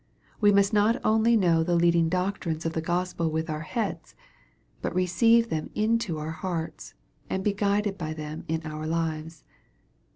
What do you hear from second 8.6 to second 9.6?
our lives.